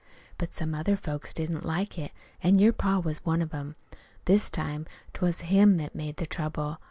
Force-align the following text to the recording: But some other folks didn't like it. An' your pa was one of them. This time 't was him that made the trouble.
But 0.39 0.51
some 0.51 0.73
other 0.73 0.97
folks 0.97 1.31
didn't 1.31 1.63
like 1.63 1.99
it. 1.99 2.11
An' 2.41 2.57
your 2.57 2.73
pa 2.73 2.97
was 2.97 3.23
one 3.23 3.39
of 3.39 3.51
them. 3.51 3.75
This 4.25 4.49
time 4.49 4.87
't 5.13 5.21
was 5.21 5.41
him 5.41 5.77
that 5.77 5.93
made 5.93 6.15
the 6.17 6.25
trouble. 6.25 6.79